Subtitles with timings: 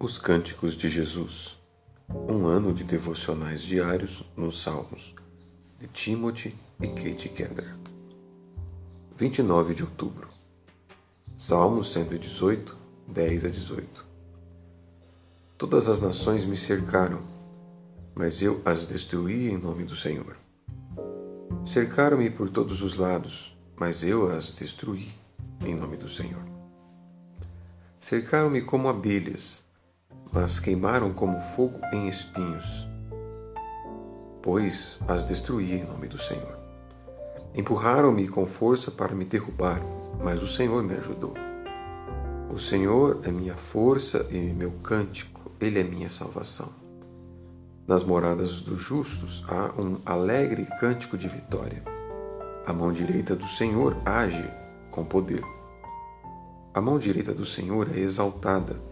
[0.00, 1.58] Os Cânticos de Jesus.
[2.08, 5.12] Um ano de devocionais diários nos Salmos,
[5.80, 7.74] de Timothy e Kate Keller.
[9.16, 10.28] 29 de outubro.
[11.36, 12.76] Salmos 118,
[13.08, 14.04] 10 a 18.
[15.58, 17.20] Todas as nações me cercaram,
[18.14, 20.36] mas eu as destruí em nome do Senhor.
[21.66, 25.08] Cercaram-me por todos os lados, mas eu as destruí
[25.66, 26.44] em nome do Senhor.
[27.98, 29.66] Cercaram-me como abelhas,
[30.32, 32.86] mas queimaram como fogo em espinhos,
[34.42, 36.58] pois as destruí em nome do Senhor.
[37.54, 39.80] Empurraram-me com força para me derrubar,
[40.22, 41.34] mas o Senhor me ajudou.
[42.50, 46.68] O Senhor é minha força e meu cântico, Ele é minha salvação.
[47.86, 51.82] Nas moradas dos justos há um alegre cântico de vitória.
[52.66, 54.48] A mão direita do Senhor age
[54.90, 55.42] com poder.
[56.74, 58.87] A mão direita do Senhor é exaltada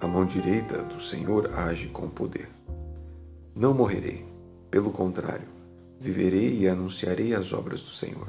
[0.00, 2.48] a mão direita do Senhor age com poder.
[3.54, 4.24] Não morrerei,
[4.70, 5.48] pelo contrário,
[5.98, 8.28] viverei e anunciarei as obras do Senhor.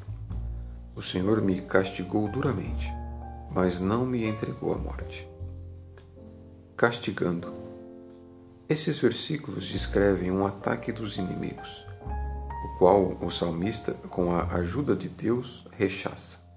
[0.96, 2.92] O Senhor me castigou duramente,
[3.52, 5.28] mas não me entregou à morte.
[6.76, 7.54] Castigando.
[8.68, 11.86] Esses versículos descrevem um ataque dos inimigos,
[12.66, 16.49] o qual o salmista, com a ajuda de Deus, rechaça.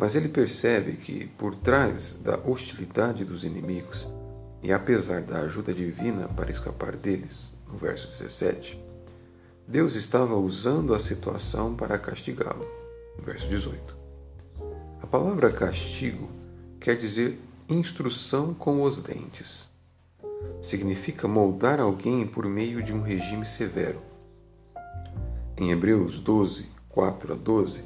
[0.00, 4.08] Mas ele percebe que, por trás da hostilidade dos inimigos,
[4.62, 8.82] e apesar da ajuda divina para escapar deles, no verso 17,
[9.68, 12.66] Deus estava usando a situação para castigá-lo,
[13.18, 13.94] no verso 18.
[15.02, 16.30] A palavra castigo
[16.80, 19.68] quer dizer instrução com os dentes.
[20.62, 24.00] Significa moldar alguém por meio de um regime severo.
[25.58, 27.84] Em Hebreus 12, 4 a 12,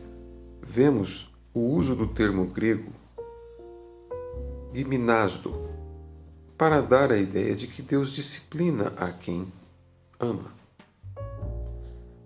[0.62, 2.92] vemos o uso do termo grego
[4.74, 5.70] gimnasdo
[6.58, 9.46] para dar a ideia de que Deus disciplina a quem
[10.18, 10.52] ama.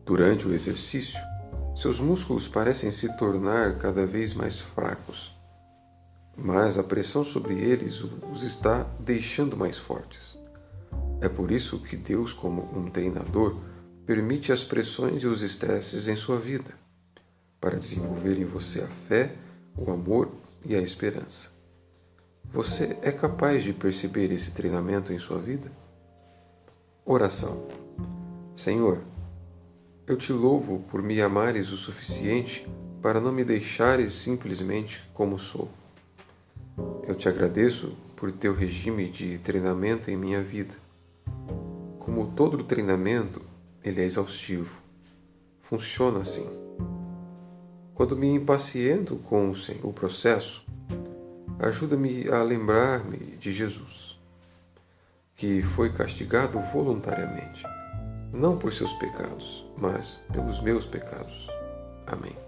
[0.07, 1.21] Durante o exercício,
[1.77, 5.37] seus músculos parecem se tornar cada vez mais fracos,
[6.35, 8.03] mas a pressão sobre eles
[8.33, 10.39] os está deixando mais fortes.
[11.21, 13.59] É por isso que Deus, como um treinador,
[14.07, 16.88] permite as pressões e os estresses em sua vida
[17.61, 19.35] para desenvolver em você a fé,
[19.77, 20.31] o amor
[20.65, 21.51] e a esperança.
[22.53, 25.71] Você é capaz de perceber esse treinamento em sua vida?
[27.05, 27.67] Oração.
[28.57, 28.99] Senhor,
[30.07, 32.67] eu te louvo por me amares o suficiente
[33.03, 35.71] para não me deixares simplesmente como sou.
[37.07, 40.75] Eu te agradeço por teu regime de treinamento em minha vida.
[41.99, 43.43] Como todo treinamento,
[43.85, 44.75] ele é exaustivo.
[45.63, 46.68] Funciona assim.
[47.99, 50.65] Quando me impaciento com o processo,
[51.59, 54.17] ajuda-me a lembrar-me de Jesus,
[55.35, 57.65] que foi castigado voluntariamente,
[58.33, 61.49] não por seus pecados, mas pelos meus pecados.
[62.07, 62.48] Amém.